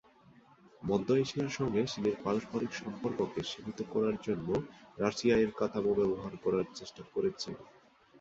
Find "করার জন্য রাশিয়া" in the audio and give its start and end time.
3.93-5.35